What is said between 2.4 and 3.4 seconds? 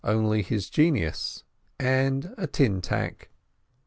tin tack.